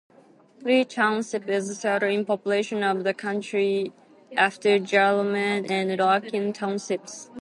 Lee 0.63 0.83
Township 0.83 1.47
is 1.47 1.79
third 1.79 2.01
in 2.01 2.25
population 2.25 2.81
of 2.81 3.03
the 3.03 3.13
county, 3.13 3.93
after 4.35 4.79
Jerome 4.79 5.35
and 5.35 5.95
Larkin 5.99 6.53
townships. 6.53 7.29